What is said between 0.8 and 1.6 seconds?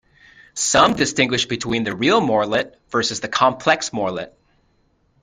distinguish